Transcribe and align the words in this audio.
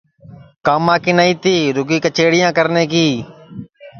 کاما 0.65 0.95
کی 1.03 1.11
نائی 1.17 1.33
تی 1.43 1.55
رُگی 1.75 1.97
کچیریاں 2.03 2.51
کرنے 2.57 2.83
کی 2.91 3.07